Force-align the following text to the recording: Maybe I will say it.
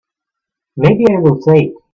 Maybe 0.77 1.05
I 1.13 1.19
will 1.19 1.39
say 1.43 1.59
it. 1.65 1.73